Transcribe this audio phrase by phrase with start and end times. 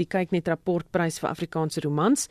[0.00, 2.26] die Kyknet rapportprys vir Afrikaanse romans.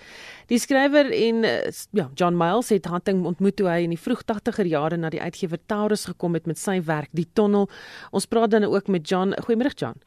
[0.51, 1.53] Die skrywer en uh,
[1.97, 5.21] ja, John Miles het Hatting ontmoet toe hy in die vroeg 80er jare na die
[5.21, 7.69] uitgewer Taurus gekom het met sy werk Die Tonnel.
[8.11, 9.35] Ons praat dan ook met John.
[9.45, 9.97] Goeiemôre John.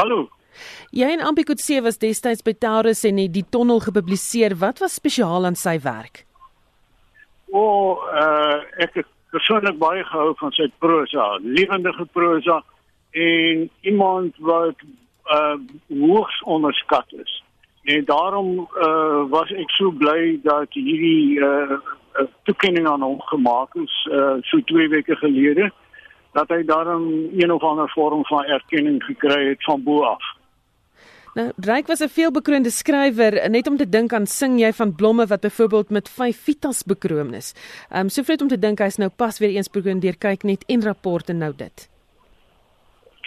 [0.00, 0.26] Hallo.
[0.96, 4.56] Jy en Ampikotse was destyds by Taurus en het Die Tonnel gepubliseer.
[4.60, 6.24] Wat was spesiaal aan sy werk?
[7.52, 12.62] O, oh, uh, ek het persoonlik baie gehou van sy prosa, lewendige prosa
[13.16, 14.80] en iemand wat
[15.30, 15.58] uh
[15.88, 17.42] hoogs onderskat is.
[17.82, 21.78] En daarom uh was ek so bly dat hierdie uh
[22.42, 25.70] toekenning aan hom gemaak is uh so 2 weke gelede
[26.32, 30.34] dat hy daarom een of ander vorm van erkenning gekry het van bo af.
[31.36, 35.26] Nou, Ryk was 'n veelbekroonde skrywer, net om te dink aan sing jy van blomme
[35.26, 37.54] wat byvoorbeeld met 5 vitas bekroon is.
[37.90, 40.42] Ehm um, so vreet om te dink hy's nou pas weer eens bekroon deur kyk
[40.42, 41.95] net en rapporte nou dit.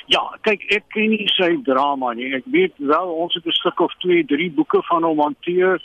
[0.10, 2.32] Ja, kyk, ek ken nie sy drama nie.
[2.34, 5.78] Ek weet wel ons het 'n stuk of 2, 3 boeke van hom hanteer.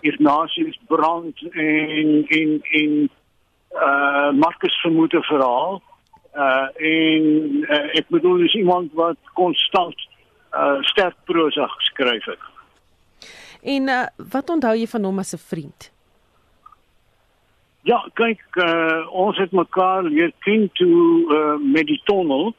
[0.00, 3.10] Ignatius Brand en en en
[3.72, 5.82] uh Marcus vermoede verhaal.
[6.34, 7.24] Uh en
[7.68, 9.96] uh, ek bedoel dis iemand wat konstant
[10.52, 12.44] uh sterk prosa geskryf het.
[13.62, 15.92] En uh, wat onthou jy van hom as 'n vriend?
[17.82, 22.54] Ja, kyk, uh, ons het mekaar leer ken toe uh, met die tonnel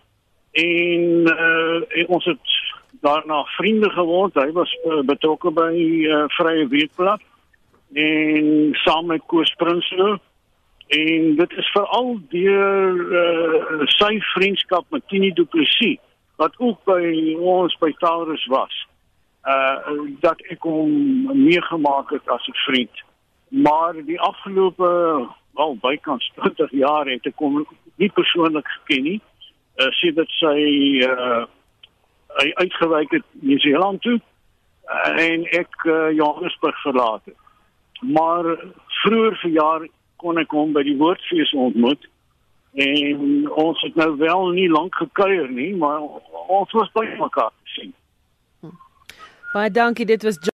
[0.52, 2.58] en, uh, en ons het
[3.02, 4.34] daarna vriende geword.
[4.34, 7.22] Hy was uh, betrokke by uh, Vrye Weekblad
[7.94, 10.20] en saam met Koos Prinsloo
[10.88, 16.00] en dit is veral deur uh, sy vriendskap met Tini Du Plessis
[16.42, 18.74] wat ook by ons by Taurus was.
[19.48, 20.92] Uh dat ek hom
[21.34, 22.96] meegemaak het as 'n vriend.
[23.50, 24.90] Maar die afgelope
[25.54, 29.22] wel bykans 20 jaar het ek hom nie persoonlik geken nie.
[29.82, 30.58] Uh sê dit sy
[31.08, 31.46] uh
[32.40, 37.36] hy uitgewyk het New Zealand toe uh, en ek uh, Johannesburg verlaat het.
[38.02, 38.48] Maar
[39.02, 42.08] vroeër verjaar kon ek hom by die woordfees ontmoet
[42.80, 46.00] en ons het nou wel nie lank gekuier nie, maar
[46.48, 47.92] ons was by mekaar gesien.
[49.52, 50.39] Baie dankie, dit was